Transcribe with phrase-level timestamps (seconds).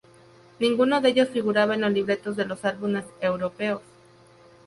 [0.57, 3.83] Ninguno de ellos figuraba en los libretos de los álbumes europeos.